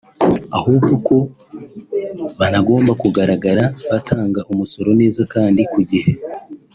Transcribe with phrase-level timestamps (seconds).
[0.57, 1.17] ahubwo ko
[2.39, 6.11] banagomba kugaragara batanga umusoro neza kandi ku gihe